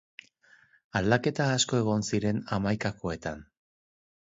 [0.99, 3.47] Aldaketa asko egon ziren hamaikakoetan.